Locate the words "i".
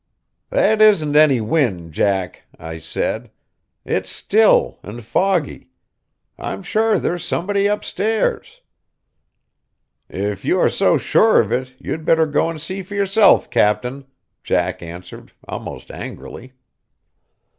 2.57-2.79